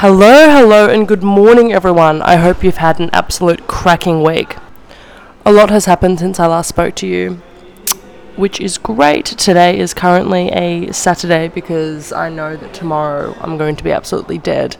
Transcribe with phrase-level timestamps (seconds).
[0.00, 2.22] Hello, hello, and good morning, everyone.
[2.22, 4.56] I hope you've had an absolute cracking week.
[5.44, 7.42] A lot has happened since I last spoke to you,
[8.34, 9.26] which is great.
[9.26, 14.38] Today is currently a Saturday because I know that tomorrow I'm going to be absolutely
[14.38, 14.78] dead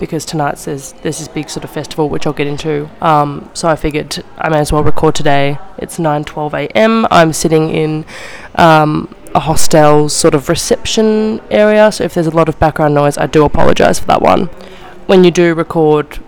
[0.00, 2.88] because tonight's there's, there's this big sort of festival which I'll get into.
[3.02, 5.58] Um, so I figured I may as well record today.
[5.76, 7.06] It's 9:12 a.m.
[7.10, 8.06] I'm sitting in
[8.54, 13.18] um, a hostel sort of reception area, so if there's a lot of background noise,
[13.18, 14.46] I do apologise for that one.
[15.06, 16.20] When you do record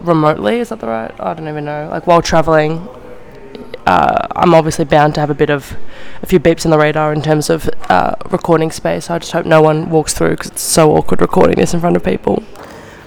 [0.00, 1.14] remotely, is that the right?
[1.20, 1.88] I don't even know.
[1.90, 2.88] Like while travelling,
[3.86, 5.76] uh, I'm obviously bound to have a bit of
[6.22, 9.08] a few beeps in the radar in terms of uh, recording space.
[9.08, 11.96] I just hope no one walks through because it's so awkward recording this in front
[11.96, 12.42] of people.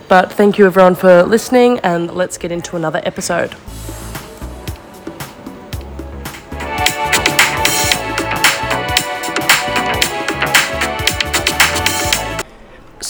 [0.07, 3.55] But thank you everyone for listening, and let's get into another episode.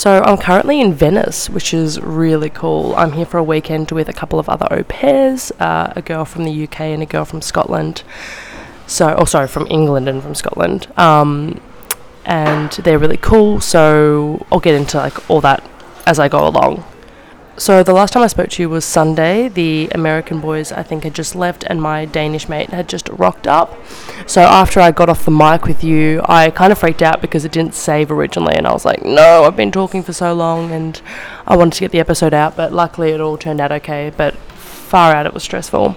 [0.04, 2.94] So I'm currently in Venice, which is really cool.
[2.98, 6.26] I'm here for a weekend with a couple of other au pairs, uh, a girl
[6.26, 8.04] from the UK and a girl from Scotland.
[8.86, 10.88] So, oh sorry, from England and from Scotland.
[10.98, 11.62] Um,
[12.26, 13.62] and they're really cool.
[13.62, 15.64] So I'll get into like all that
[16.06, 16.84] as I go along.
[17.56, 19.48] So the last time I spoke to you was Sunday.
[19.48, 23.48] The American boys, I think, had just left, and my Danish mate had just rocked
[23.48, 23.78] up.
[24.26, 27.46] So after I got off the mic with you, I kind of freaked out because
[27.46, 30.72] it didn't save originally, and I was like, "No, I've been talking for so long,
[30.72, 31.00] and
[31.46, 34.12] I wanted to get the episode out." But luckily, it all turned out okay.
[34.16, 35.96] But far out, it was stressful.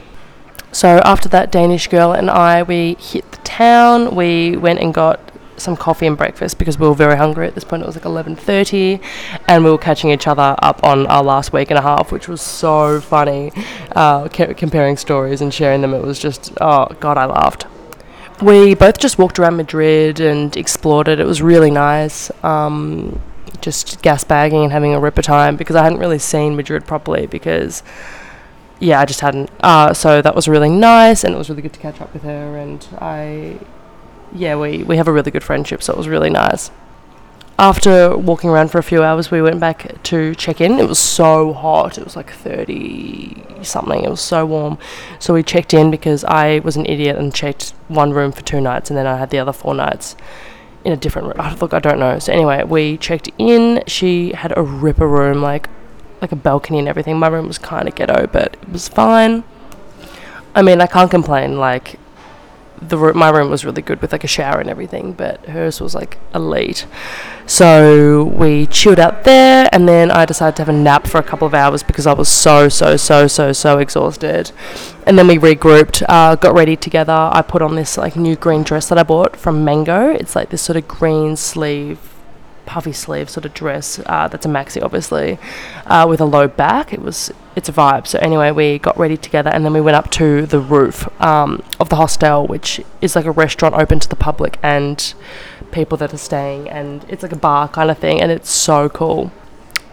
[0.72, 4.14] So after that, Danish girl and I, we hit the town.
[4.14, 5.20] We went and got
[5.56, 7.82] some coffee and breakfast because we were very hungry at this point.
[7.82, 9.00] It was like 11:30,
[9.48, 12.28] and we were catching each other up on our last week and a half, which
[12.28, 13.52] was so funny.
[13.92, 17.66] Uh, comparing stories and sharing them, it was just oh god, I laughed.
[18.42, 21.18] We both just walked around Madrid and explored it.
[21.18, 22.30] It was really nice.
[22.44, 23.20] Um,
[23.62, 27.26] just gas bagging and having a ripper time because I hadn't really seen Madrid properly
[27.26, 27.82] because
[28.78, 29.50] yeah, I just hadn't.
[29.60, 32.22] Uh, so that was really nice, and it was really good to catch up with
[32.22, 32.56] her.
[32.56, 33.58] And I
[34.34, 36.70] yeah, we, we have a really good friendship, so it was really nice.
[37.58, 40.78] After walking around for a few hours, we went back to check in.
[40.78, 41.96] It was so hot.
[41.96, 44.04] It was like 30 something.
[44.04, 44.78] It was so warm.
[45.18, 48.60] So we checked in because I was an idiot and checked one room for two
[48.60, 50.16] nights, and then I had the other four nights
[50.84, 51.56] in a different room.
[51.60, 52.18] Look, I don't know.
[52.18, 53.82] So anyway, we checked in.
[53.86, 55.68] She had a ripper room, like
[56.20, 57.18] like a balcony and everything.
[57.18, 59.44] My room was kind of ghetto, but it was fine.
[60.54, 61.58] I mean, I can't complain.
[61.58, 61.98] Like
[62.80, 65.80] the room, my room was really good with like a shower and everything, but hers
[65.80, 66.86] was like elite.
[67.46, 71.22] So we chilled out there, and then I decided to have a nap for a
[71.22, 74.52] couple of hours because I was so so so so so exhausted.
[75.06, 77.30] And then we regrouped, uh, got ready together.
[77.32, 80.10] I put on this like new green dress that I bought from Mango.
[80.10, 82.15] It's like this sort of green sleeve
[82.66, 84.00] puffy sleeve sort of dress.
[84.06, 85.38] Uh, that's a maxi, obviously,
[85.86, 86.92] uh, with a low back.
[86.92, 88.06] It was it's a vibe.
[88.06, 91.62] So anyway, we got ready together, and then we went up to the roof um,
[91.80, 95.14] of the hostel, which is like a restaurant open to the public and
[95.72, 98.88] people that are staying, and it's like a bar kind of thing, and it's so
[98.88, 99.32] cool.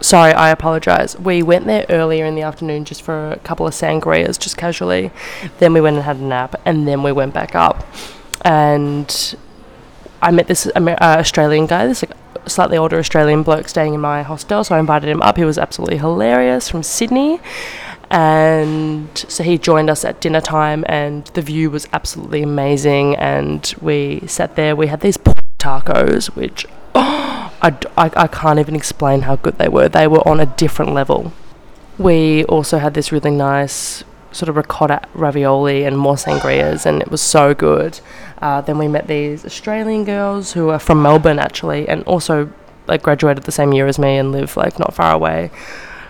[0.00, 1.18] Sorry, I apologize.
[1.18, 5.10] We went there earlier in the afternoon just for a couple of sangrias, just casually.
[5.60, 7.86] Then we went and had a nap, and then we went back up.
[8.42, 9.34] And
[10.20, 12.16] I met this Amer- uh, Australian guy, this like
[12.46, 15.36] slightly older Australian bloke staying in my hostel, so I invited him up.
[15.36, 17.40] He was absolutely hilarious from Sydney.
[18.10, 23.16] And so he joined us at dinner time, and the view was absolutely amazing.
[23.16, 28.58] And we sat there, we had these pork tacos, which oh, I, I, I can't
[28.58, 29.88] even explain how good they were.
[29.88, 31.32] They were on a different level.
[31.98, 34.04] We also had this really nice
[34.34, 38.00] sort of ricotta ravioli and more sangrias, and it was so good.
[38.42, 42.50] Uh, then we met these Australian girls who are from Melbourne actually, and also
[42.86, 45.50] like graduated the same year as me and live like not far away.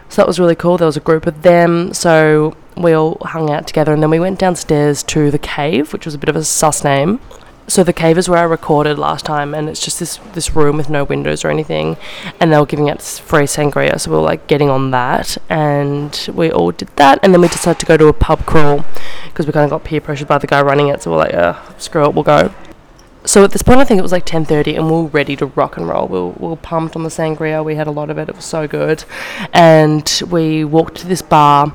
[0.08, 0.76] So that was really cool.
[0.76, 4.20] There was a group of them, so we all hung out together, and then we
[4.20, 7.20] went downstairs to the cave, which was a bit of a sus name
[7.66, 10.76] so the cave is where I recorded last time, and it's just this this room
[10.76, 11.96] with no windows or anything,
[12.40, 16.28] and they were giving out free sangria, so we were like getting on that, and
[16.34, 18.84] we all did that, and then we decided to go to a pub crawl
[19.26, 21.80] because we kind of got peer pressured by the guy running it, so we're like,
[21.80, 22.52] screw it, we'll go.
[23.26, 25.46] So at this point, I think it was like 10:30, and we were ready to
[25.46, 26.06] rock and roll.
[26.06, 27.64] We were, we were pumped on the sangria.
[27.64, 28.28] We had a lot of it.
[28.28, 29.04] It was so good,
[29.54, 31.74] and we walked to this bar.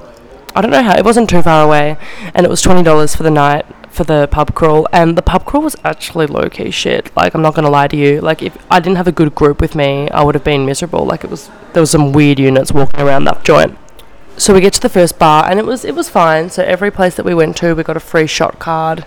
[0.53, 0.95] I don't know how.
[0.95, 1.97] It wasn't too far away,
[2.35, 5.45] and it was twenty dollars for the night for the pub crawl, and the pub
[5.45, 7.15] crawl was actually low key shit.
[7.15, 8.21] Like I'm not gonna lie to you.
[8.21, 11.05] Like if I didn't have a good group with me, I would have been miserable.
[11.05, 13.77] Like it was there was some weird units walking around that joint.
[14.37, 16.49] So we get to the first bar, and it was it was fine.
[16.49, 19.05] So every place that we went to, we got a free shot card.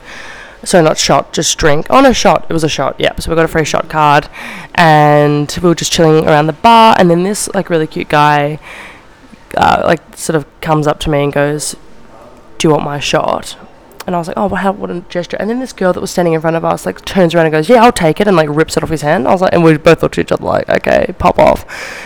[0.64, 1.86] So not shot, just drink.
[1.90, 2.46] Oh no, shot.
[2.48, 3.00] It was a shot.
[3.00, 3.22] Yep.
[3.22, 4.28] So we got a free shot card,
[4.74, 6.94] and we were just chilling around the bar.
[6.98, 8.60] And then this like really cute guy,
[9.56, 11.76] uh, like sort of comes up to me and goes,
[12.58, 13.56] "Do you want my shot?"
[14.06, 16.10] And I was like, "Oh, wow, what a gesture!" And then this girl that was
[16.10, 18.36] standing in front of us like turns around and goes, "Yeah, I'll take it," and
[18.36, 19.28] like rips it off his hand.
[19.28, 21.64] I was like, and we both looked at each other like, "Okay, pop off."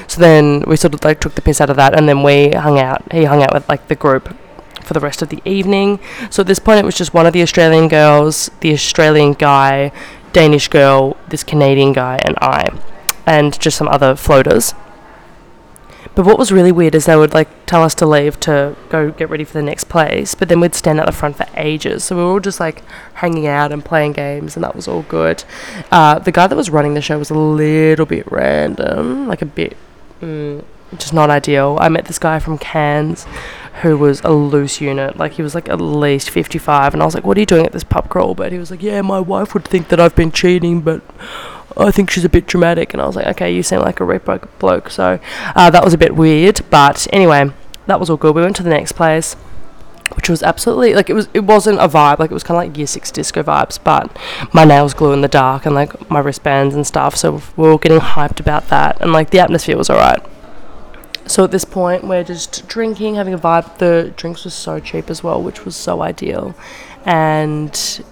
[0.09, 2.51] So then we sort of like took the piss out of that, and then we
[2.51, 3.03] hung out.
[3.13, 4.37] He hung out with like the group
[4.83, 5.99] for the rest of the evening.
[6.31, 9.91] So at this point, it was just one of the Australian girls, the Australian guy,
[10.33, 12.69] Danish girl, this Canadian guy, and I,
[13.27, 14.75] and just some other floaters.
[16.17, 19.11] But what was really weird is they would like tell us to leave to go
[19.11, 22.05] get ready for the next place, but then we'd stand at the front for ages.
[22.05, 22.83] So we were all just like
[23.15, 25.45] hanging out and playing games, and that was all good.
[25.93, 29.47] Uh, the guy that was running the show was a little bit random, like a
[29.47, 29.77] bit.
[30.23, 30.65] Mm,
[30.97, 31.77] just not ideal.
[31.83, 33.27] I met this guy from Cairns
[33.83, 35.19] who was a loose unit.
[35.19, 37.67] Like he was like at least 55 and I was like, "What are you doing
[37.67, 40.17] at this pub crawl?" But he was like, "Yeah, my wife would think that I've
[40.17, 41.03] been cheating, but
[41.77, 44.05] I think she's a bit dramatic." And I was like, "Okay, you seem like a
[44.05, 44.29] rip
[44.59, 45.19] bloke." So,
[45.55, 47.51] uh, that was a bit weird, but anyway,
[47.87, 48.35] that was all good.
[48.35, 49.37] We went to the next place
[50.15, 52.65] which was absolutely like it was it wasn't a vibe like it was kind of
[52.65, 54.17] like year six disco vibes but
[54.53, 57.73] my nails glue in the dark and like my wristbands and stuff so we were
[57.73, 60.25] all getting hyped about that and like the atmosphere was alright
[61.27, 63.79] so at this point, we're just drinking, having a vibe.
[63.79, 66.55] The drinks were so cheap as well, which was so ideal.
[67.05, 68.05] And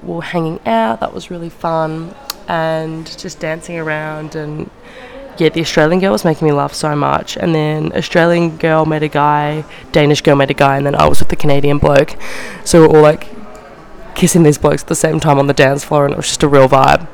[0.00, 1.00] we are hanging out.
[1.00, 2.14] That was really fun.
[2.52, 4.34] And just dancing around.
[4.34, 4.70] And
[5.38, 7.36] yeah, the Australian girl was making me laugh so much.
[7.36, 11.08] And then Australian girl met a guy, Danish girl met a guy, and then I
[11.08, 12.16] was with the Canadian bloke.
[12.64, 13.28] So we're all like
[14.14, 16.42] kissing these blokes at the same time on the dance floor, and it was just
[16.42, 17.08] a real vibe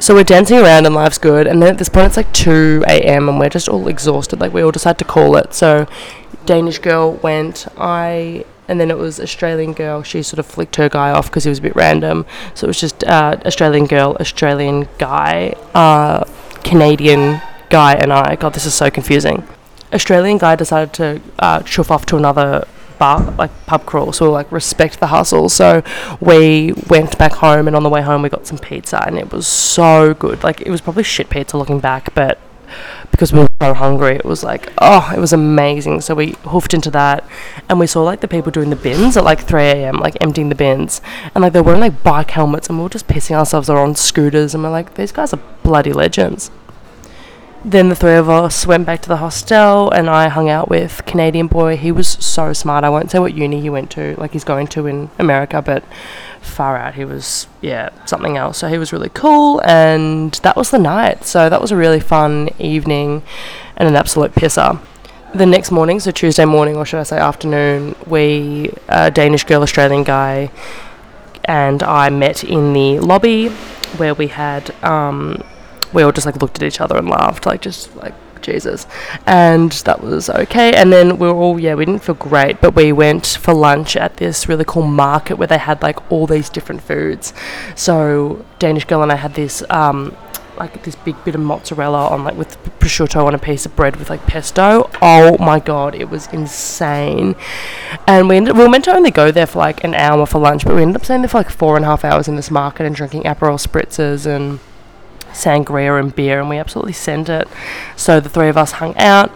[0.00, 2.84] so we're dancing around and life's good and then at this point it's like 2
[2.86, 5.88] a.m and we're just all exhausted like we all decided to call it so
[6.46, 10.02] danish girl went i and then it was australian girl.
[10.02, 12.26] She sort of flicked her guy off because he was a bit random.
[12.54, 16.24] So it was just uh, australian girl australian guy uh,
[16.62, 18.36] canadian guy and i.
[18.36, 19.46] God this is so confusing.
[19.92, 22.66] Australian guy decided to uh, chuff off to another
[22.98, 24.12] bar like pub crawl.
[24.12, 25.48] So like respect the hustle.
[25.48, 25.82] So
[26.20, 29.32] we went back home and on the way home we got some pizza and it
[29.32, 30.42] was so good.
[30.42, 32.38] Like it was probably shit pizza looking back but
[33.10, 36.74] because we were so hungry it was like oh it was amazing so we hoofed
[36.74, 37.26] into that
[37.68, 40.54] and we saw like the people doing the bins at like 3am like emptying the
[40.54, 41.00] bins
[41.34, 43.94] and like they were wearing like bike helmets and we were just pissing ourselves on
[43.94, 46.50] scooters and we're like these guys are bloody legends
[47.64, 51.04] then the three of us went back to the hostel and I hung out with
[51.06, 51.76] Canadian boy.
[51.76, 52.84] He was so smart.
[52.84, 55.82] I won't say what uni he went to, like he's going to in America, but
[56.40, 56.94] far out.
[56.94, 58.58] He was, yeah, something else.
[58.58, 61.24] So he was really cool and that was the night.
[61.24, 63.22] So that was a really fun evening
[63.76, 64.80] and an absolute pisser.
[65.34, 69.62] The next morning, so Tuesday morning, or should I say afternoon, we, a Danish girl,
[69.62, 70.50] Australian guy,
[71.44, 73.48] and I met in the lobby
[73.98, 75.42] where we had um,
[75.92, 78.86] we all just like looked at each other and laughed, like just like Jesus.
[79.26, 80.72] And that was okay.
[80.74, 83.96] And then we were all, yeah, we didn't feel great, but we went for lunch
[83.96, 87.32] at this really cool market where they had like all these different foods.
[87.74, 90.16] So Danish girl and I had this, um,
[90.58, 93.96] like this big bit of mozzarella on like with prosciutto on a piece of bread
[93.96, 94.90] with like pesto.
[95.00, 97.36] Oh my god, it was insane.
[98.06, 100.40] And we ended, we were meant to only go there for like an hour for
[100.40, 102.36] lunch, but we ended up staying there for like four and a half hours in
[102.36, 104.58] this market and drinking Aperol spritzers and
[105.38, 107.48] sangria and beer, and we absolutely sent it.
[107.96, 109.30] So the three of us hung out.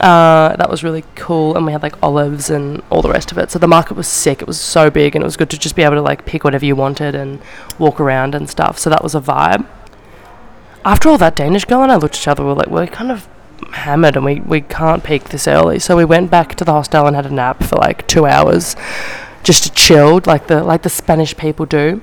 [0.00, 3.38] Uh, that was really cool, and we had like olives and all the rest of
[3.38, 3.50] it.
[3.50, 4.40] So the market was sick.
[4.40, 6.44] It was so big, and it was good to just be able to like pick
[6.44, 7.40] whatever you wanted and
[7.78, 8.78] walk around and stuff.
[8.78, 9.66] So that was a vibe.
[10.84, 12.42] After all that, Danish girl and I looked at each other.
[12.42, 13.28] We were like, we're kind of
[13.72, 15.78] hammered, and we we can't peak this early.
[15.78, 18.76] So we went back to the hostel and had a nap for like two hours,
[19.42, 22.00] just to chill, like the like the Spanish people do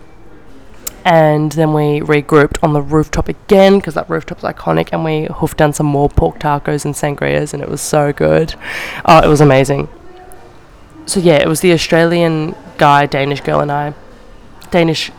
[1.07, 5.57] and then we regrouped on the rooftop again because that rooftop's iconic and we hoofed
[5.57, 8.55] down some more pork tacos and sangrias and it was so good.
[9.05, 9.87] Oh it was amazing.
[11.05, 13.93] So yeah it was the australian guy danish girl and i.
[14.69, 15.09] Danish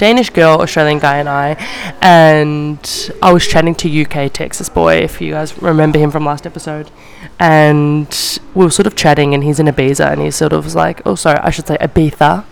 [0.00, 1.56] Danish girl, Australian guy, and I.
[2.00, 6.46] And I was chatting to UK Texas boy, if you guys remember him from last
[6.46, 6.90] episode.
[7.38, 8.08] And
[8.54, 11.02] we were sort of chatting, and he's in Ibiza, and he sort of was like,
[11.04, 12.46] oh, sorry, I should say Ibiza.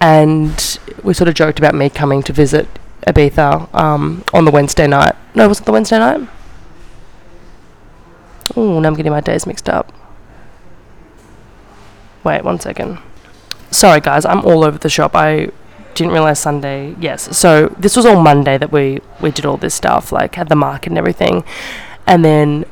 [0.00, 2.68] And we sort of joked about me coming to visit
[3.06, 5.14] Ibiza um, on the Wednesday night.
[5.36, 6.28] No, was it the Wednesday night?
[8.56, 9.92] Oh, now I'm getting my days mixed up.
[12.24, 12.98] Wait, one second.
[13.70, 15.12] Sorry, guys, I'm all over the shop.
[15.14, 15.50] I
[15.94, 16.94] didn't realize Sunday.
[17.00, 20.48] Yes, so this was all Monday that we we did all this stuff, like had
[20.48, 21.44] the market and everything,
[22.06, 22.64] and then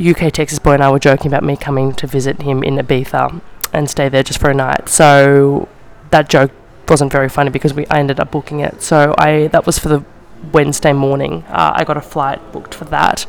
[0.00, 3.40] UK Texas boy and I were joking about me coming to visit him in Ibiza
[3.72, 4.88] and stay there just for a night.
[4.88, 5.68] So
[6.10, 6.50] that joke
[6.88, 8.82] wasn't very funny because we I ended up booking it.
[8.82, 10.04] So I that was for the
[10.52, 11.44] Wednesday morning.
[11.48, 13.26] Uh, I got a flight booked for that,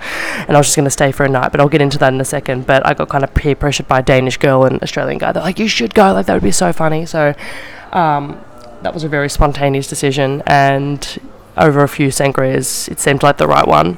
[0.48, 1.52] and I was just going to stay for a night.
[1.52, 2.68] But I'll get into that in a second.
[2.68, 5.32] But I got kind of peer pressured by a Danish girl and Australian guy.
[5.32, 6.14] They're like, "You should go.
[6.14, 7.34] Like that would be so funny." So
[7.92, 8.44] um,
[8.84, 11.20] that was a very spontaneous decision, and
[11.56, 13.98] over a few sangrias, it seemed like the right one.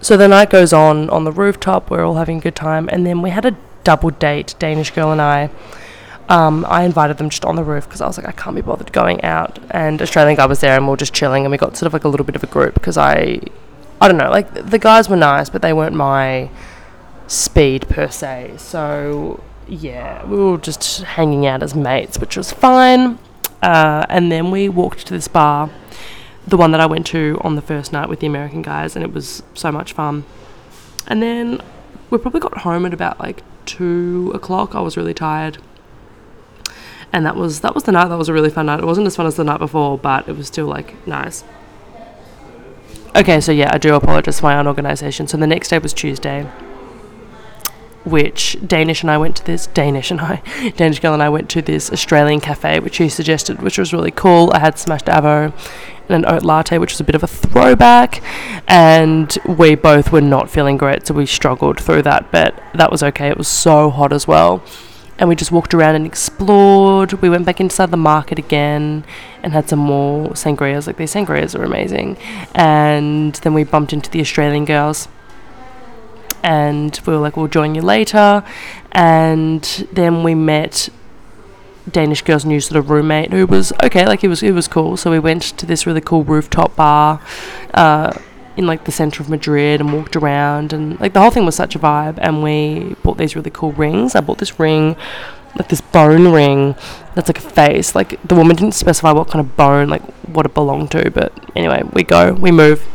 [0.00, 1.90] So the night goes on on the rooftop.
[1.90, 5.12] We're all having a good time, and then we had a double date, Danish girl
[5.12, 5.50] and I.
[6.28, 8.62] Um, I invited them just on the roof because I was like, I can't be
[8.62, 9.58] bothered going out.
[9.70, 11.92] And Australian guy was there, and we are just chilling, and we got sort of
[11.92, 13.40] like a little bit of a group because I,
[14.00, 16.50] I don't know, like the guys were nice, but they weren't my
[17.26, 18.54] speed per se.
[18.58, 23.18] So yeah, we were just hanging out as mates, which was fine.
[23.62, 25.70] Uh, and then we walked to this bar,
[26.46, 29.04] the one that I went to on the first night with the American guys, and
[29.04, 30.24] it was so much fun.
[31.06, 31.62] And then
[32.10, 34.74] we probably got home at about like two o'clock.
[34.74, 35.58] I was really tired.
[37.12, 38.08] And that was that was the night.
[38.08, 38.80] That was a really fun night.
[38.80, 41.44] It wasn't as fun as the night before but it was still like nice.
[43.14, 45.28] Okay so yeah i do apologize for my unorganization.
[45.28, 46.48] So the next day was tuesday
[48.04, 50.42] which Danish and I went to this Danish and I
[50.76, 54.10] Danish girl and I went to this Australian cafe which he suggested which was really
[54.10, 54.50] cool.
[54.52, 55.52] I had smashed avo
[56.08, 58.22] and an oat latte which was a bit of a throwback
[58.68, 63.02] and we both were not feeling great so we struggled through that but that was
[63.02, 63.28] okay.
[63.28, 64.62] It was so hot as well
[65.18, 67.12] and we just walked around and explored.
[67.12, 69.04] We went back inside the market again
[69.42, 70.88] and had some more sangrias.
[70.88, 72.16] Like these sangrias are amazing.
[72.56, 75.06] And then we bumped into the Australian girls.
[76.42, 78.44] And we were like, we'll join you later.
[78.92, 80.88] And then we met
[81.90, 84.96] Danish girl's new sort of roommate who was okay, like it was it was cool.
[84.96, 87.20] So we went to this really cool rooftop bar.
[87.74, 88.12] Uh,
[88.54, 91.56] in like the center of Madrid and walked around and like the whole thing was
[91.56, 94.14] such a vibe and we bought these really cool rings.
[94.14, 94.94] I bought this ring
[95.56, 96.74] like this bone ring
[97.14, 97.94] that's like a face.
[97.94, 101.32] Like the woman didn't specify what kind of bone, like what it belonged to, but
[101.56, 102.86] anyway, we go, we move.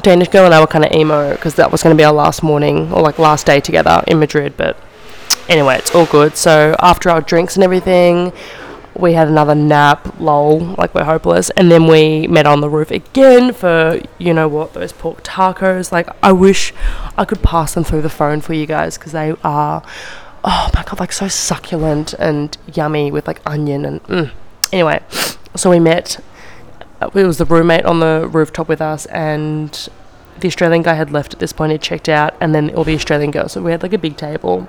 [0.00, 2.12] Danish girl and I were kind of emo because that was going to be our
[2.12, 4.76] last morning or like last day together in Madrid, but
[5.48, 6.36] anyway, it's all good.
[6.36, 8.32] So after our drinks and everything,
[8.96, 12.90] we had another nap, lol, like we're hopeless, and then we met on the roof
[12.90, 15.90] again for you know what those pork tacos.
[15.90, 16.72] Like I wish
[17.16, 19.82] I could pass them through the phone for you guys because they are,
[20.44, 24.30] oh my god, like so succulent and yummy with like onion and mm.
[24.72, 25.02] anyway.
[25.56, 26.18] So we met.
[27.00, 29.88] Uh, it was the roommate on the rooftop with us, and
[30.40, 31.72] the Australian guy had left at this point.
[31.72, 33.52] He checked out, and then all the Australian girls.
[33.52, 34.68] So we had like a big table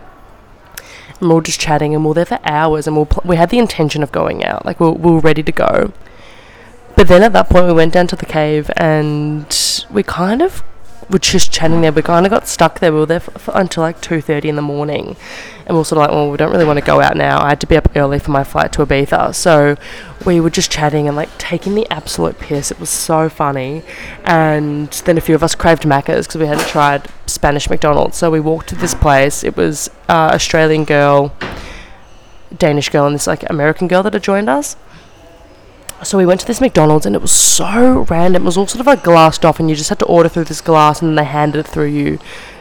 [1.20, 3.36] and we were just chatting and we were there for hours and we, pl- we
[3.36, 5.92] had the intention of going out like we we were ready to go
[6.96, 10.64] but then at that point we went down to the cave and we kind of
[11.10, 11.92] were just chatting there.
[11.92, 12.92] We kind of got stuck there.
[12.92, 15.16] We were there for, for until like two thirty in the morning,
[15.66, 17.44] and we were sort of like, well, we don't really want to go out now.
[17.44, 19.78] I had to be up early for my flight to Ibiza, so
[20.26, 22.72] we were just chatting and like taking the absolute piss.
[22.72, 23.84] It was so funny,
[24.24, 28.18] and then a few of us craved Macca's because we hadn't tried Spanish McDonald's.
[28.18, 29.44] So we walked to this place.
[29.44, 31.34] It was uh, Australian girl,
[32.58, 34.76] Danish girl, and this like American girl that had joined us
[36.04, 38.44] so we went to this McDonald's and it was so random.
[38.44, 40.46] It was all sort of like glassed off, and you just had to order through
[40.46, 42.20] this glass, and they handed it through you,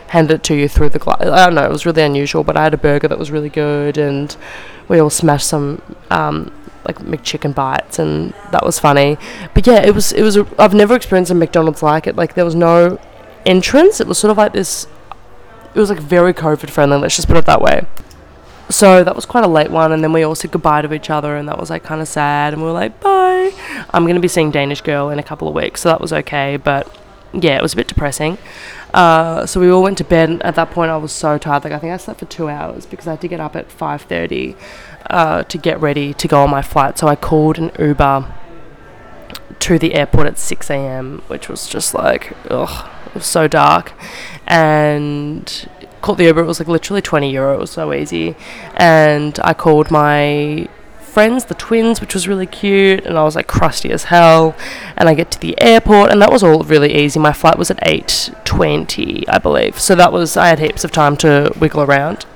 [0.08, 1.20] handed it to you through the glass.
[1.20, 1.64] I don't know.
[1.64, 4.34] It was really unusual, but I had a burger that was really good, and
[4.88, 6.52] we all smashed some um,
[6.84, 9.18] like McChicken bites, and that was funny.
[9.52, 10.36] But yeah, it was it was.
[10.36, 12.16] A, I've never experienced a McDonald's like it.
[12.16, 13.00] Like there was no
[13.44, 14.00] entrance.
[14.00, 14.86] It was sort of like this.
[15.74, 16.98] It was like very COVID friendly.
[16.98, 17.84] Let's just put it that way
[18.68, 21.10] so that was quite a late one and then we all said goodbye to each
[21.10, 23.52] other and that was like kind of sad and we were like bye.
[23.90, 26.12] I'm going to be seeing danish girl in a couple of weeks so that was
[26.12, 26.90] okay but
[27.32, 28.38] yeah it was a bit depressing.
[28.92, 31.72] Uh, so we all went to bed at that point i was so tired like
[31.72, 34.56] i think i slept for two hours because i had to get up at 5.30
[35.10, 38.32] uh, to get ready to go on my flight so i called an uber
[39.58, 43.92] to the airport at 6 a.m which was just like ugh it was so dark
[44.46, 45.68] and
[46.04, 46.42] called the Uber.
[46.42, 47.54] It was like literally 20 euro.
[47.54, 48.36] It was so easy.
[48.76, 50.68] And I called my
[51.00, 53.06] friends, the twins, which was really cute.
[53.06, 54.54] And I was like crusty as hell.
[54.96, 57.18] And I get to the airport, and that was all really easy.
[57.18, 59.80] My flight was at 8:20, I believe.
[59.80, 62.26] So that was I had heaps of time to wiggle around.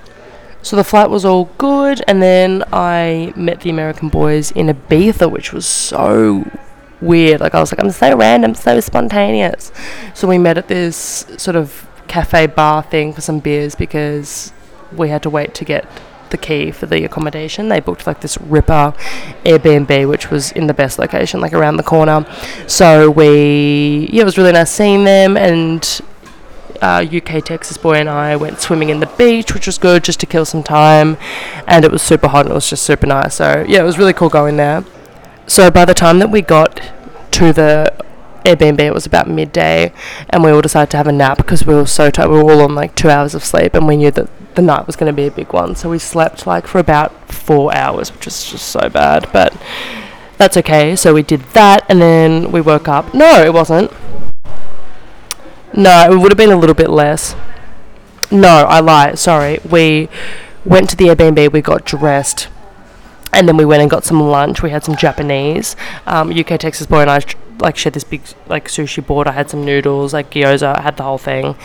[0.62, 5.30] So the flight was all good, and then I met the American boys in Ibiza,
[5.30, 6.44] which was so
[7.00, 7.40] weird.
[7.40, 9.70] Like I was like, I'm so random, so spontaneous.
[10.14, 14.52] So we met at this sort of cafe bar thing for some beers because
[14.96, 15.86] we had to wait to get
[16.30, 17.68] the key for the accommodation.
[17.68, 18.94] They booked like this ripper
[19.44, 22.26] Airbnb, which was in the best location, like around the corner.
[22.66, 26.00] So we, yeah, it was really nice seeing them, and
[26.80, 30.20] uh, UK Texas boy and I went swimming in the beach, which was good just
[30.20, 31.16] to kill some time.
[31.66, 33.34] And it was super hot and it was just super nice.
[33.34, 34.84] So, yeah, it was really cool going there.
[35.46, 36.80] So, by the time that we got
[37.32, 37.92] to the
[38.54, 39.92] Airbnb, it was about midday,
[40.30, 42.30] and we all decided to have a nap because we were so tired.
[42.30, 44.86] We were all on like two hours of sleep, and we knew that the night
[44.86, 45.74] was going to be a big one.
[45.74, 49.28] So, we slept like for about four hours, which is just so bad.
[49.32, 49.54] But
[50.36, 50.96] that's okay.
[50.96, 53.14] So, we did that, and then we woke up.
[53.14, 53.92] No, it wasn't.
[55.74, 57.36] No, it would have been a little bit less.
[58.30, 59.14] No, I lie.
[59.14, 59.58] Sorry.
[59.68, 60.08] We
[60.64, 62.48] went to the Airbnb, we got dressed,
[63.32, 64.62] and then we went and got some lunch.
[64.62, 65.76] We had some Japanese.
[66.06, 67.20] Um, UK Texas boy and I
[67.60, 69.26] like shared this big like sushi board.
[69.26, 70.78] I had some noodles, like gyoza.
[70.78, 71.56] I had the whole thing,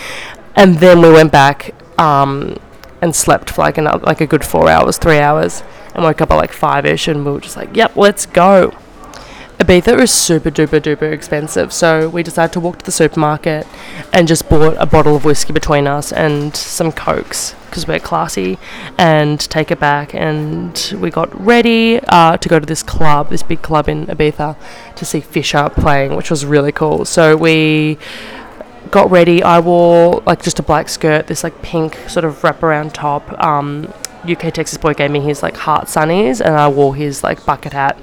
[0.56, 2.58] and then we went back um,
[3.02, 6.32] and slept for like another like a good four hours, three hours, and woke up
[6.32, 8.74] at like five ish, and we were just like, "Yep, let's go."
[9.60, 13.68] Ibiza is super duper duper expensive, so we decided to walk to the supermarket
[14.12, 18.58] and just bought a bottle of whiskey between us and some cokes because we're classy
[18.98, 20.14] and take it back.
[20.16, 24.58] And we got ready uh, to go to this club, this big club in Ibiza,
[24.96, 27.06] to see Fisher playing, which was really cool.
[27.06, 28.00] So we
[28.90, 29.44] got ready.
[29.44, 33.32] I wore like just a black skirt, this like pink sort of wraparound top.
[33.40, 33.94] Um,
[34.30, 37.74] UK Texas boy gave me his like heart sunnies, and I wore his like bucket
[37.74, 37.98] hat.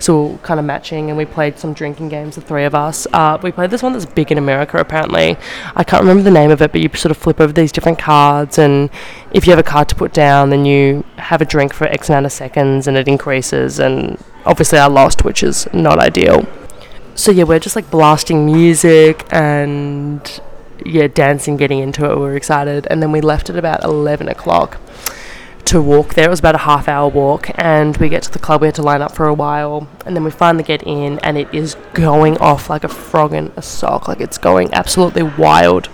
[0.00, 3.06] So kind of matching and we played some drinking games the three of us.
[3.12, 5.36] Uh, we played this one that's big in america apparently.
[5.76, 7.98] I can't remember the name of it but you sort of flip over these different
[7.98, 8.88] cards and
[9.32, 12.08] if you have a card to put down then you have a drink for x
[12.08, 16.48] amount of seconds and it increases and obviously i lost which is not ideal.
[17.14, 20.40] So yeah we're just like blasting music and
[20.86, 22.14] yeah dancing getting into it.
[22.14, 22.86] We were excited.
[22.90, 24.80] And then we left at about 11 o'clock
[25.66, 26.26] to walk there.
[26.26, 28.60] It was about a half hour walk, and we get to the club.
[28.60, 31.38] We had to line up for a while, and then we finally get in, and
[31.38, 34.08] it is going off like a frog in a sock.
[34.08, 35.88] Like it's going absolutely wild.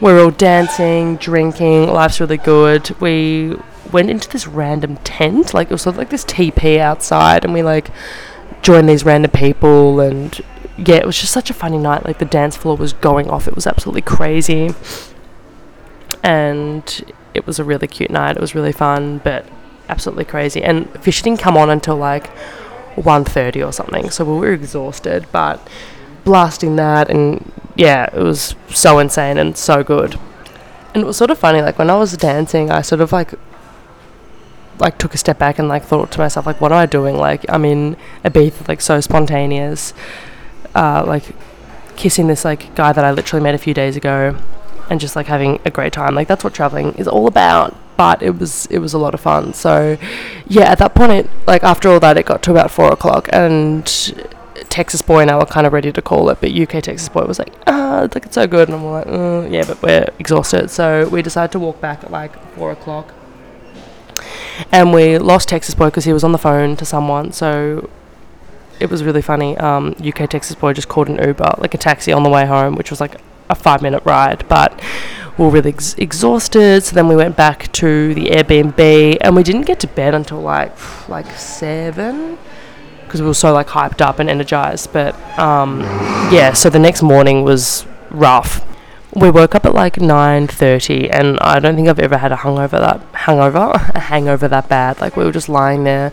[0.00, 1.88] We're all dancing, drinking.
[1.88, 2.90] Life's really good.
[3.00, 3.56] We
[3.92, 7.52] went into this random tent, like it was sort of like this TP outside, and
[7.52, 7.90] we like
[8.62, 10.40] joined these random people, and
[10.76, 12.04] yeah, it was just such a funny night.
[12.04, 13.48] Like the dance floor was going off.
[13.48, 14.74] It was absolutely crazy.
[16.22, 18.36] And it was a really cute night.
[18.36, 19.46] It was really fun, but
[19.88, 20.62] absolutely crazy.
[20.62, 22.30] And Fisher didn't come on until like
[22.96, 25.66] 1.30 or something, so we were exhausted, but
[26.24, 30.18] blasting that and yeah, it was so insane and so good.
[30.92, 33.32] And it was sort of funny, like when I was dancing, I sort of like
[34.80, 37.16] like took a step back and like thought to myself like what am I doing?
[37.16, 39.94] Like I'm in Ibiza, like so spontaneous,
[40.74, 41.34] uh, like
[41.96, 44.36] kissing this like guy that I literally met a few days ago
[44.90, 46.14] and just like having a great time.
[46.14, 47.76] Like that's what traveling is all about.
[47.96, 49.54] But it was it was a lot of fun.
[49.54, 49.98] So
[50.46, 53.28] yeah, at that point, it, like after all that, it got to about four o'clock,
[53.32, 53.84] and
[54.68, 57.24] Texas boy and I were kind of ready to call it, but UK Texas boy
[57.24, 60.06] was like, ah, it's like it's so good, and I'm like, mm, yeah, but we're
[60.18, 63.12] exhausted, so we decided to walk back at like four o'clock,
[64.70, 67.88] and we lost Texas boy because he was on the phone to someone, so
[68.80, 69.56] it was really funny.
[69.58, 72.74] Um, UK Texas boy just called an Uber, like a taxi on the way home,
[72.74, 73.20] which was like
[73.50, 74.80] a five minute ride, but
[75.36, 76.84] we were really ex- exhausted.
[76.84, 80.40] So then we went back to the Airbnb, and we didn't get to bed until
[80.40, 80.72] like
[81.08, 82.38] like seven
[83.04, 84.92] because we were so like hyped up and energized.
[84.92, 85.80] But um,
[86.30, 88.64] yeah, so the next morning was rough.
[89.14, 92.36] We woke up at like nine thirty, and I don't think I've ever had a
[92.36, 93.58] hungover that hangover
[93.94, 95.00] a hangover that bad.
[95.00, 96.12] Like we were just lying there,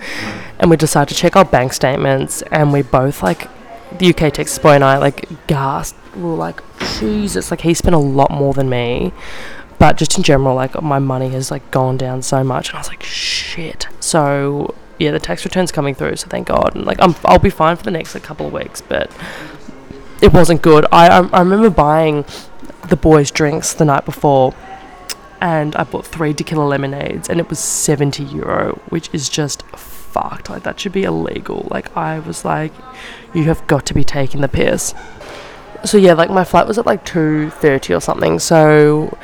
[0.60, 3.50] and we decided to check our bank statements, and we both like
[3.99, 5.99] the UK Texas boy and I like gasped.
[6.15, 6.62] We were like,
[6.99, 9.13] Jesus, like he spent a lot more than me.
[9.77, 12.79] But just in general, like my money has like gone down so much, and I
[12.79, 13.88] was like, shit.
[13.99, 16.75] So yeah, the tax return's coming through, so thank God.
[16.75, 19.12] And like I'm, I'll be fine for the next like, couple of weeks, but
[20.21, 20.86] it wasn't good.
[20.91, 22.23] I, I I remember buying
[22.88, 24.53] the boys drinks the night before,
[25.41, 29.63] and I bought three tequila lemonades, and it was seventy euro, which is just
[30.15, 30.49] fucked.
[30.49, 31.67] Like that should be illegal.
[31.69, 32.71] Like I was like,
[33.34, 34.93] you have got to be taking the piss.
[35.84, 38.39] So yeah, like my flight was at like two thirty or something.
[38.39, 39.17] So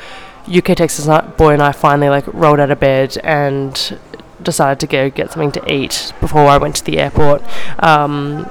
[0.46, 3.98] UK Texas boy and I finally like rolled out of bed and
[4.42, 7.42] decided to go get something to eat before I went to the airport.
[7.82, 8.50] Um,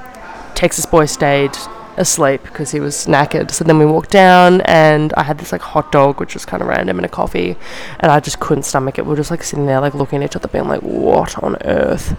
[0.56, 1.56] Texas boy stayed
[2.02, 3.52] asleep because he was knackered.
[3.52, 6.62] So then we walked down and I had this like hot dog, which was kind
[6.62, 7.56] of random, and a coffee,
[8.00, 9.06] and I just couldn't stomach it.
[9.06, 11.56] We were just like sitting there, like looking at each other, being like, "What on
[11.64, 12.18] earth?"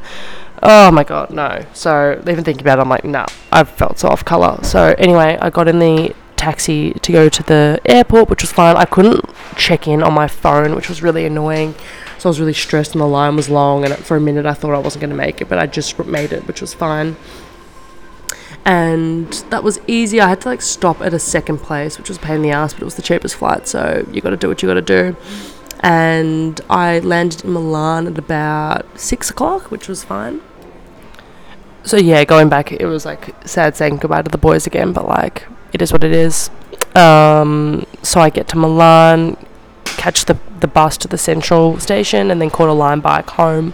[0.63, 1.67] Oh my god, no.
[1.75, 4.63] So even thinking about it, I'm like, nah, I felt so off color.
[4.63, 8.77] So anyway, I got in the taxi to go to the airport, which was fine.
[8.77, 9.25] I couldn't
[9.57, 11.75] check in on my phone, which was really annoying.
[12.19, 13.85] So I was really stressed, and the line was long.
[13.85, 15.99] And for a minute, I thought I wasn't going to make it, but I just
[16.05, 17.17] made it, which was fine.
[18.65, 20.21] And that was easy.
[20.21, 22.73] I had to like stop at a second place, which was pain in the ass,
[22.73, 24.83] but it was the cheapest flight, so you got to do what you got to
[24.83, 25.17] do.
[25.81, 30.41] And I landed in Milan at about six o'clock, which was fine.
[31.83, 35.09] So yeah, going back, it was like sad saying goodbye to the boys again, but
[35.09, 36.49] like it is what it is.
[36.95, 39.37] Um, so I get to Milan,
[39.85, 43.73] catch the the bus to the central station, and then caught a Lime bike home,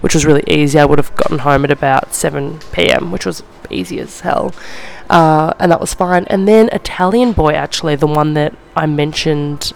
[0.00, 0.78] which was really easy.
[0.78, 4.54] I would have gotten home at about seven p.m., which was easy as hell,
[5.08, 6.24] uh, and that was fine.
[6.24, 9.72] And then Italian boy, actually, the one that I mentioned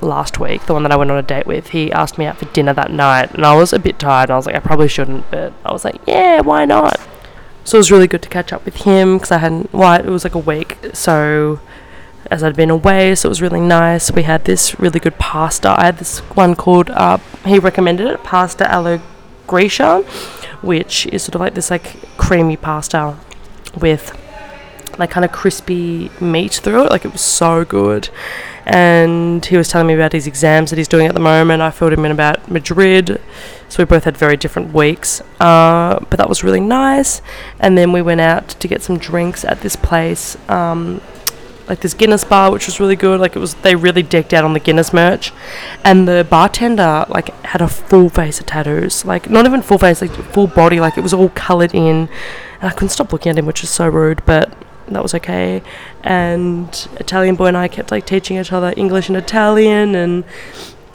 [0.00, 2.38] last week, the one that I went on a date with, he asked me out
[2.38, 4.30] for dinner that night, and I was a bit tired.
[4.30, 6.98] And I was like, I probably shouldn't, but I was like, yeah, why not?
[7.64, 9.72] So it was really good to catch up with him because I hadn't.
[9.72, 11.60] Well, it was like a week, so
[12.30, 14.10] as I'd been away, so it was really nice.
[14.10, 15.74] We had this really good pasta.
[15.78, 16.90] I had this one called.
[16.90, 19.02] Uh, he recommended it, pasta alla
[19.46, 20.04] gricia,
[20.62, 23.16] which is sort of like this like creamy pasta
[23.80, 24.16] with
[24.98, 26.90] like kind of crispy meat through it.
[26.90, 28.08] Like it was so good.
[28.66, 31.62] And he was telling me about his exams that he's doing at the moment.
[31.62, 33.20] I filled him in about Madrid.
[33.68, 35.22] So we both had very different weeks.
[35.40, 37.22] Uh, but that was really nice.
[37.58, 40.36] And then we went out to get some drinks at this place.
[40.48, 41.00] Um,
[41.68, 43.20] like this Guinness bar, which was really good.
[43.20, 45.32] Like it was, they really decked out on the Guinness merch,
[45.84, 50.00] and the bartender like had a full face of tattoos, like not even full face,
[50.00, 52.08] like full body, like it was all coloured in.
[52.60, 54.52] And I couldn't stop looking at him, which is so rude, but
[54.88, 55.62] that was okay.
[56.02, 60.24] And Italian boy and I kept like teaching each other English and Italian, and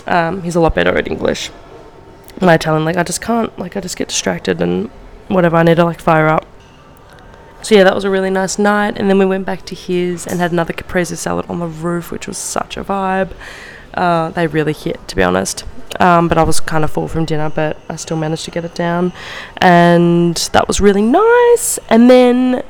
[0.08, 1.51] um, he's a lot better at English.
[2.41, 4.89] My Italian, like I just can't, like I just get distracted and
[5.30, 5.56] whatever.
[5.56, 6.45] I need to like fire up.
[7.65, 10.28] So yeah, that was a really nice night, and then we went back to his
[10.28, 13.32] and had another caprese salad on the roof, which was such a vibe.
[13.95, 15.63] Uh, they really hit, to be honest.
[15.99, 18.65] Um, but I was kind of full from dinner, but I still managed to get
[18.65, 19.13] it down,
[19.58, 21.80] and that was really nice.
[21.89, 22.63] And then,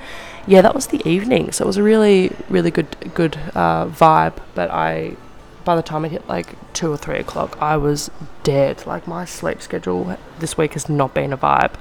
[0.47, 4.37] yeah, that was the evening, so it was a really, really good, good uh, vibe.
[4.53, 5.17] But I,
[5.65, 8.09] by the time it hit like two or three o'clock, I was
[8.43, 8.87] dead.
[8.87, 11.73] Like my sleep schedule this week has not been a vibe.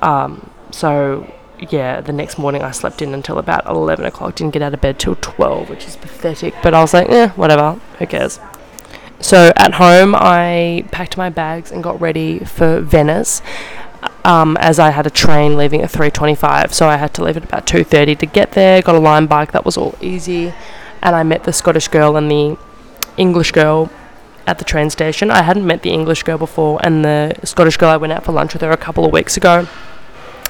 [0.00, 4.62] Um, so yeah, the next morning I slept in until about 11 o'clock, didn't get
[4.62, 8.06] out of bed till 12, which is pathetic, but I was like, eh, whatever, who
[8.06, 8.40] cares.
[9.20, 13.40] So at home, I packed my bags and got ready for Venice.
[14.24, 17.44] Um, as I had a train leaving at 3:25, so I had to leave at
[17.44, 18.82] about 2:30 to get there.
[18.82, 20.52] Got a Lime bike, that was all easy,
[21.02, 22.58] and I met the Scottish girl and the
[23.16, 23.90] English girl
[24.46, 25.30] at the train station.
[25.30, 28.32] I hadn't met the English girl before, and the Scottish girl I went out for
[28.32, 29.66] lunch with her a couple of weeks ago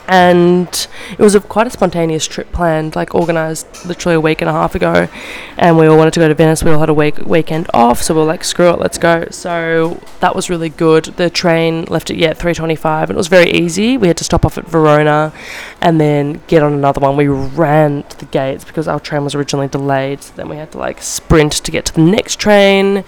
[0.06, 4.50] and it was a quite a spontaneous trip planned, like organised literally a week and
[4.50, 5.08] a half ago.
[5.56, 6.62] And we all wanted to go to Venice.
[6.62, 9.26] We all had a week weekend off, so we were like, "Screw it, let's go."
[9.30, 11.04] So that was really good.
[11.04, 13.96] The train left at yeah three twenty-five, and it was very easy.
[13.96, 15.32] We had to stop off at Verona,
[15.80, 17.16] and then get on another one.
[17.16, 20.22] We ran to the gates because our train was originally delayed.
[20.22, 23.04] So then we had to like sprint to get to the next train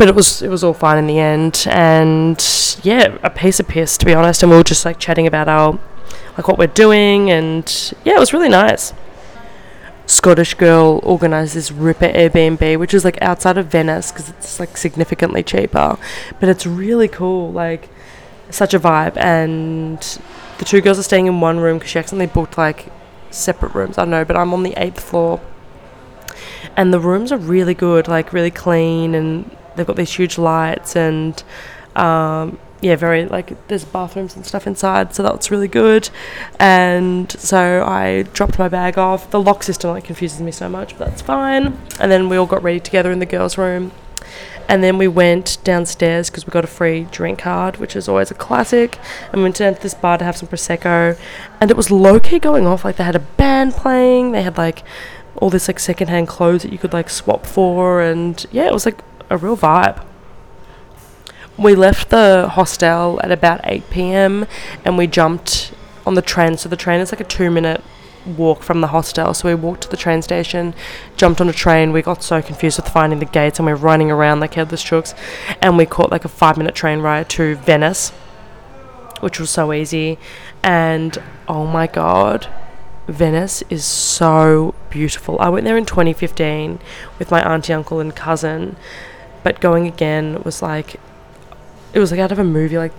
[0.00, 3.68] but it was it was all fine in the end and yeah a piece of
[3.68, 5.78] piss to be honest and we were just like chatting about our
[6.36, 8.92] like what we're doing, and yeah, it was really nice.
[10.06, 14.76] Scottish girl organised this ripper Airbnb, which is like outside of Venice because it's like
[14.76, 15.96] significantly cheaper,
[16.40, 17.52] but it's really cool.
[17.52, 17.88] Like
[18.50, 19.98] such a vibe, and
[20.58, 22.92] the two girls are staying in one room because she accidentally booked like
[23.30, 23.98] separate rooms.
[23.98, 25.40] I don't know, but I'm on the eighth floor,
[26.76, 30.96] and the rooms are really good, like really clean, and they've got these huge lights
[30.96, 31.42] and
[31.96, 36.08] um, yeah, very like there's bathrooms and stuff inside, so that's really good.
[36.58, 39.30] And so I dropped my bag off.
[39.30, 41.78] The lock system like confuses me so much, but that's fine.
[41.98, 43.92] And then we all got ready together in the girls' room.
[44.68, 48.30] And then we went downstairs because we got a free drink card, which is always
[48.30, 48.98] a classic.
[49.32, 51.18] And we went down to this bar to have some prosecco,
[51.60, 52.84] and it was low key going off.
[52.84, 54.84] Like they had a band playing, they had like
[55.36, 58.86] all this like secondhand clothes that you could like swap for, and yeah, it was
[58.86, 60.04] like a real vibe
[61.60, 64.46] we left the hostel at about 8 p.m.
[64.84, 65.72] and we jumped
[66.06, 66.56] on the train.
[66.56, 67.82] So the train is like a two minute
[68.24, 69.34] walk from the hostel.
[69.34, 70.74] So we walked to the train station,
[71.16, 71.92] jumped on a train.
[71.92, 74.82] We got so confused with finding the gates and we are running around like headless
[74.82, 75.14] chooks.
[75.60, 78.10] And we caught like a five minute train ride to Venice,
[79.20, 80.18] which was so easy.
[80.62, 82.48] And oh my god.
[83.06, 85.36] Venice is so beautiful.
[85.40, 86.78] I went there in 2015
[87.18, 88.76] with my auntie, uncle, and cousin,
[89.42, 91.00] but going again was like
[91.92, 92.78] it was like out of a movie.
[92.78, 92.92] Like,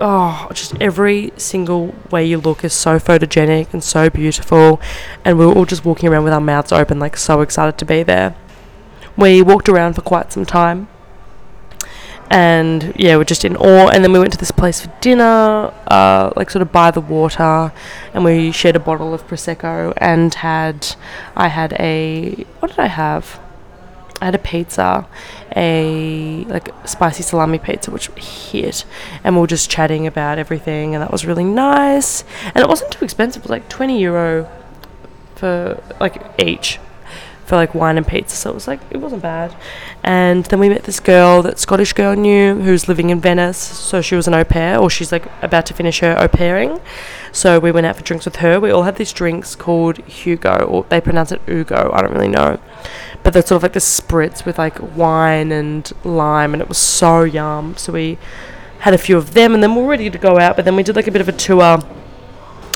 [0.00, 4.80] oh, just every single way you look is so photogenic and so beautiful.
[5.24, 7.84] And we were all just walking around with our mouths open, like so excited to
[7.84, 8.34] be there.
[9.16, 10.88] We walked around for quite some time.
[12.30, 13.88] and yeah, we're just in awe.
[13.88, 17.00] And then we went to this place for dinner, uh, like sort of by the
[17.00, 17.72] water,
[18.12, 20.96] and we shared a bottle of prosecco and had,
[21.36, 23.40] I had a what did I have?
[24.20, 25.06] I had a pizza,
[25.56, 28.84] a like spicy salami pizza, which hit,
[29.22, 32.24] and we were just chatting about everything, and that was really nice.
[32.46, 34.48] And it wasn't too expensive; it was like twenty euro
[35.36, 36.78] for like each
[37.44, 38.36] for like wine and pizza.
[38.36, 39.54] So it was like it wasn't bad.
[40.02, 43.58] And then we met this girl that Scottish girl knew who's living in Venice.
[43.58, 46.80] So she was an au pair, or she's like about to finish her au pairing.
[47.32, 48.60] So we went out for drinks with her.
[48.60, 51.90] We all had these drinks called Hugo, or they pronounce it Ugo.
[51.92, 52.58] I don't really know.
[53.24, 56.78] But they're sort of like the spritz with like wine and lime, and it was
[56.78, 57.76] so yum.
[57.76, 58.18] So we
[58.80, 60.54] had a few of them, and then we were ready to go out.
[60.54, 61.82] But then we did like a bit of a tour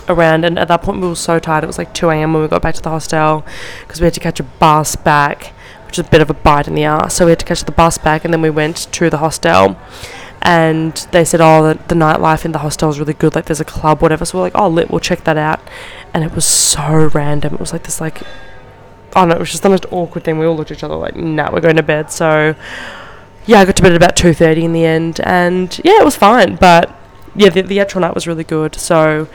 [0.09, 2.49] around and at that point we were so tired it was like 2am when we
[2.49, 3.45] got back to the hostel
[3.81, 5.53] because we had to catch a bus back
[5.87, 7.65] which is a bit of a bite in the ass so we had to catch
[7.65, 9.77] the bus back and then we went to the hostel
[10.43, 13.61] and they said oh the, the nightlife in the hostel is really good like there's
[13.61, 15.61] a club whatever so we're like oh lit we'll check that out
[16.15, 18.23] and it was so random it was like this like
[19.17, 20.97] oh no it was just the most awkward thing we all looked at each other
[20.97, 22.55] like nah we're going to bed so
[23.47, 26.17] yeah I got to bed at about 2.30 in the end and yeah it was
[26.17, 26.95] fine but
[27.35, 29.29] yeah the, the actual night was really good so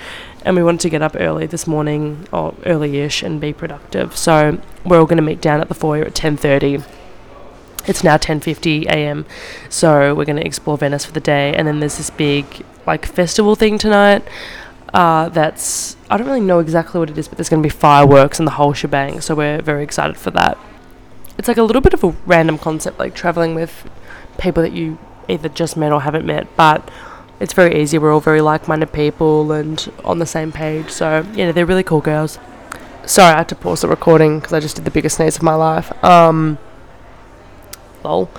[0.45, 4.15] and we wanted to get up early this morning or early-ish and be productive.
[4.17, 6.83] So we're all going to meet down at the foyer at 10:30.
[7.87, 9.25] It's now 10:50 a.m.
[9.69, 13.05] So we're going to explore Venice for the day, and then there's this big like
[13.05, 14.27] festival thing tonight.
[14.93, 17.73] Uh, that's I don't really know exactly what it is, but there's going to be
[17.73, 19.21] fireworks and the whole shebang.
[19.21, 20.57] So we're very excited for that.
[21.37, 23.89] It's like a little bit of a random concept, like traveling with
[24.37, 26.91] people that you either just met or haven't met, but
[27.39, 27.97] it's very easy.
[27.97, 30.91] We're all very like-minded people and on the same page.
[30.91, 32.37] So yeah, they're really cool girls.
[33.05, 35.43] Sorry, I had to pause the recording because I just did the biggest sneeze of
[35.43, 35.91] my life.
[36.03, 36.57] Um,
[38.03, 38.29] lol.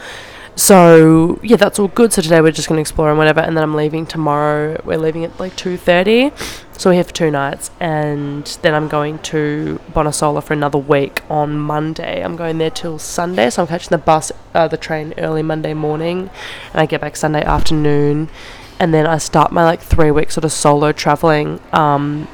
[0.56, 2.12] So yeah, that's all good.
[2.12, 4.80] So today we're just gonna explore and whatever, and then I'm leaving tomorrow.
[4.84, 6.30] We're leaving at like two thirty,
[6.72, 11.22] so we're here for two nights, and then I'm going to Bonassola for another week
[11.28, 12.22] on Monday.
[12.22, 15.74] I'm going there till Sunday, so I'm catching the bus, uh, the train early Monday
[15.74, 16.30] morning,
[16.72, 18.28] and I get back Sunday afternoon
[18.78, 22.28] and then I start my like three week sort of solo traveling um,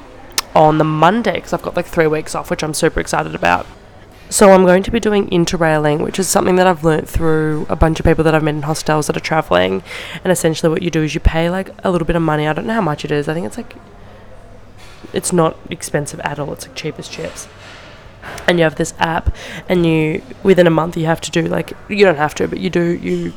[0.55, 3.67] on the Monday because I've got like three weeks off, which I'm super excited about.
[4.31, 7.75] So I'm going to be doing interrailing, which is something that I've learnt through a
[7.75, 9.83] bunch of people that I've met in hostels that are traveling.
[10.23, 12.47] And essentially, what you do is you pay like a little bit of money.
[12.47, 13.29] I don't know how much it is.
[13.29, 13.75] I think it's like
[15.13, 16.53] it's not expensive at all.
[16.53, 17.49] It's like cheap as chips.
[18.47, 19.35] And you have this app,
[19.69, 22.61] and you within a month you have to do like you don't have to, but
[22.61, 23.33] you do you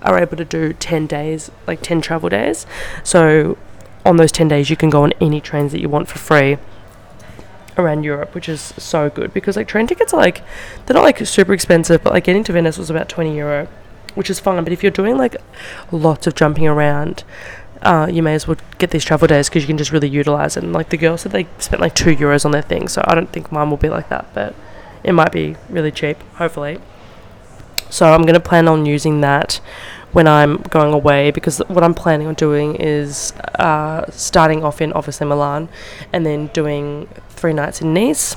[0.00, 2.64] are able to do 10 days, like 10 travel days.
[3.04, 3.58] So
[4.06, 6.56] on those 10 days, you can go on any trains that you want for free
[7.80, 10.42] around Europe, which is so good because like train tickets are like,
[10.86, 13.66] they're not like super expensive, but like getting to Venice was about 20 euro,
[14.14, 14.62] which is fine.
[14.62, 15.36] But if you're doing like
[15.90, 17.24] lots of jumping around,
[17.82, 20.56] uh, you may as well get these travel days because you can just really utilize
[20.56, 20.62] it.
[20.62, 23.14] And like the girl said, they spent like two euros on their thing, so I
[23.14, 24.54] don't think mine will be like that, but
[25.02, 26.78] it might be really cheap, hopefully.
[27.88, 29.60] So I'm to plan on using that
[30.12, 34.92] when I'm going away because what I'm planning on doing is uh, starting off in
[34.92, 35.68] obviously Milan
[36.12, 38.36] and then doing three nights in Nice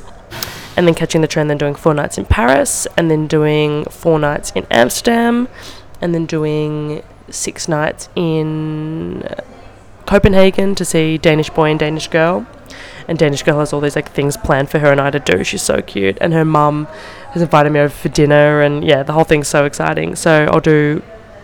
[0.75, 4.19] and then catching the train, then doing four nights in Paris and then doing four
[4.19, 5.47] nights in Amsterdam
[6.01, 9.27] and then doing six nights in
[10.05, 12.45] Copenhagen to see Danish boy and Danish girl.
[13.07, 15.43] And Danish girl has all these like things planned for her and I to do.
[15.43, 16.85] She's so cute, and her mum
[17.31, 20.15] has invited me over for dinner, and yeah, the whole thing's so exciting.
[20.15, 21.01] So I'll do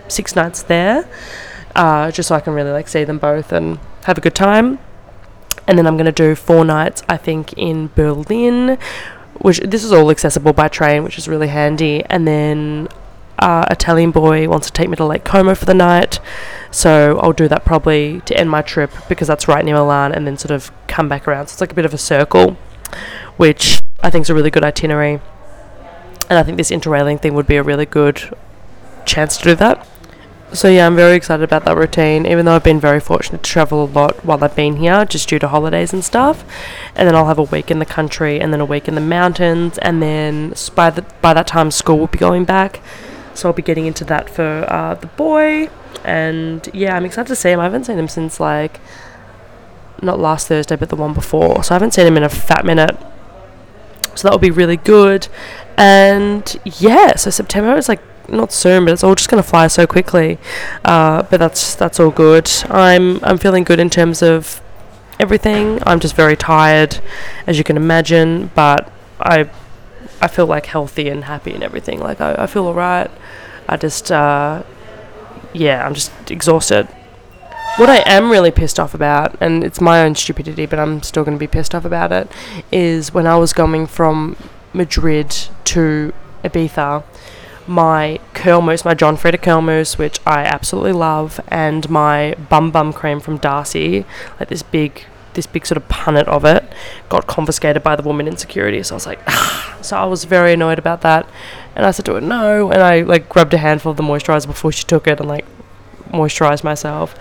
[0.09, 1.07] six nights there,
[1.75, 4.79] uh, just so I can really like see them both and have a good time.
[5.67, 8.77] And then I'm gonna do four nights, I think, in Berlin,
[9.35, 12.03] which this is all accessible by train, which is really handy.
[12.05, 12.87] And then
[13.37, 16.19] uh, Italian boy wants to take me to Lake Como for the night,
[16.71, 20.27] so I'll do that probably to end my trip because that's right near Milan, and
[20.27, 21.47] then sort of come back around.
[21.47, 22.57] So it's like a bit of a circle,
[23.37, 25.21] which I think is a really good itinerary
[26.29, 28.21] and I think this interrailing thing would be a really good
[29.05, 29.87] chance to do that.
[30.51, 32.25] So yeah, I'm very excited about that routine.
[32.25, 35.29] Even though I've been very fortunate to travel a lot while I've been here, just
[35.29, 36.43] due to holidays and stuff.
[36.95, 39.01] And then I'll have a week in the country, and then a week in the
[39.01, 42.81] mountains, and then by the by that time school will be going back.
[43.35, 45.69] So I'll be getting into that for uh, the boy.
[46.03, 47.59] And yeah, I'm excited to see him.
[47.59, 48.79] I haven't seen him since like
[50.01, 51.63] not last Thursday, but the one before.
[51.63, 52.97] So I haven't seen him in a fat minute.
[54.15, 55.27] So that will be really good.
[55.77, 59.85] And yeah, so September is like not soon, but it's all just gonna fly so
[59.87, 60.37] quickly.
[60.85, 62.49] Uh, but that's that's all good.
[62.69, 64.61] I'm I'm feeling good in terms of
[65.19, 65.79] everything.
[65.85, 66.99] I'm just very tired,
[67.45, 69.49] as you can imagine, but I
[70.21, 71.99] I feel like healthy and happy and everything.
[71.99, 73.11] Like I, I feel alright.
[73.67, 74.63] I just uh,
[75.53, 76.87] yeah, I'm just exhausted.
[77.77, 81.23] What I am really pissed off about, and it's my own stupidity, but I'm still
[81.23, 82.29] going to be pissed off about it,
[82.71, 84.35] is when I was going from
[84.73, 85.29] Madrid
[85.65, 86.11] to
[86.43, 87.03] Ibiza,
[87.69, 92.71] my curl mousse, my John Frieda curl mousse, which I absolutely love, and my bum
[92.71, 94.05] bum cream from Darcy,
[94.39, 95.05] like this big,
[95.35, 96.63] this big sort of punnet of it,
[97.09, 98.81] got confiscated by the woman in security.
[98.81, 99.77] So I was like, ah.
[99.81, 101.29] so I was very annoyed about that,
[101.75, 104.47] and I said to her no, and I like grabbed a handful of the moisturizer
[104.47, 105.45] before she took it and like
[106.09, 107.15] moisturized myself.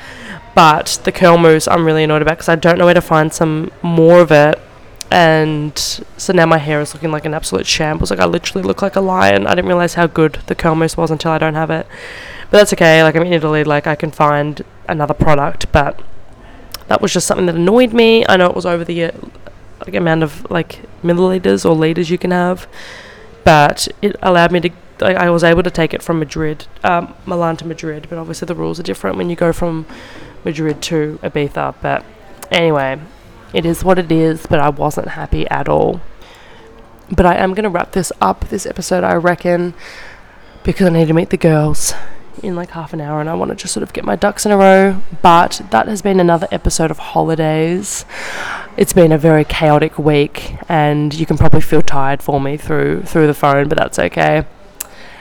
[0.55, 3.33] But the curl mousse, I'm really annoyed about because I don't know where to find
[3.33, 4.59] some more of it
[5.11, 8.11] and so now my hair is looking like an absolute shambles.
[8.11, 9.47] Like I literally look like a lion.
[9.47, 11.87] I didn't realize how good the curl mousse was until I don't have it.
[12.51, 13.03] But that's okay.
[13.03, 15.71] Like I'm in Italy, like I can find another product.
[15.73, 16.01] But
[16.89, 18.27] that was just something that annoyed me.
[18.29, 19.13] I know it was over the
[19.81, 22.67] like amount of like milliliters or liters you can have,
[23.45, 24.71] but it allowed me to.
[25.01, 28.09] Like, I was able to take it from Madrid, um, Milan to Madrid.
[28.11, 29.87] But obviously the rules are different when you go from
[30.45, 31.77] Madrid to Ibiza.
[31.81, 32.05] But
[32.51, 32.99] anyway,
[33.53, 36.01] it is what it is, but I wasn't happy at all.
[37.11, 39.75] But I am going to wrap this up, this episode, I reckon,
[40.63, 41.95] because I need to meet the girls
[42.43, 44.47] in like half an hour and I want to just sort of get my ducks
[44.47, 45.01] in a row.
[45.23, 48.05] But that has been another episode of Holidays.
[48.77, 53.03] It's been a very chaotic week and you can probably feel tired for me through
[53.03, 54.45] through the phone, but that's okay.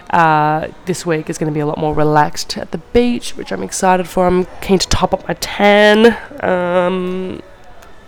[0.10, 3.52] Uh, this week is going to be a lot more relaxed at the beach, which
[3.52, 4.26] I'm excited for.
[4.26, 6.18] I'm keen to top up my tan.
[6.44, 7.42] Um,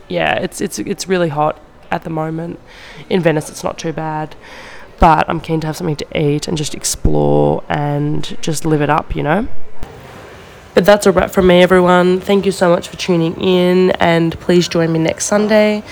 [0.10, 1.60] yeah, it's it's it's really hot
[1.91, 2.60] at the moment.
[3.10, 4.36] In Venice, it's not too bad,
[5.00, 8.89] but I'm keen to have something to eat and just explore and just live it
[8.89, 9.48] up, you know.
[10.76, 12.19] But that's a wrap from me, everyone.
[12.22, 15.84] Thank you so much for tuning in, and please join me next Sunday.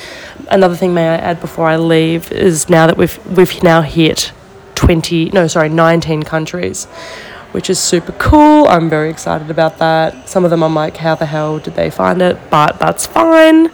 [0.50, 4.32] Another thing, may I add before I leave, is now that we've we've now hit
[4.76, 6.88] twenty, no, sorry, nineteen countries,
[7.58, 8.67] which is super cool.
[8.67, 10.30] I'm very excited about that.
[10.30, 12.38] Some of them I'm like, how the hell did they find it?
[12.52, 13.72] But that's fine.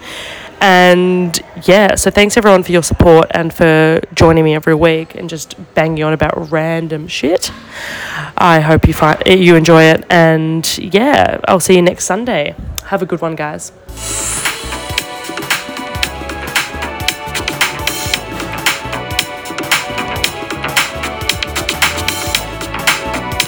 [0.58, 5.28] And yeah, so thanks everyone for your support and for joining me every week and
[5.28, 7.52] just banging on about random shit.
[8.38, 12.54] I hope you find you enjoy it and yeah, I'll see you next Sunday.
[12.84, 13.70] Have a good one, guys.